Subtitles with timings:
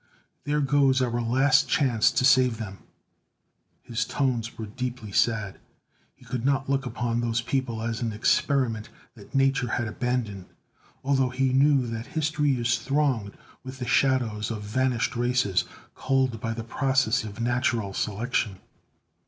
[0.45, 2.79] "There goes our last chance to save them!"
[3.83, 5.59] His tones were deeply sad.
[6.15, 10.45] He could not look upon these people as an experiment that Nature had abandoned,
[11.03, 16.53] although he knew that history is thronged with the shadows of vanished races, culled by
[16.55, 18.57] the process of natural selection.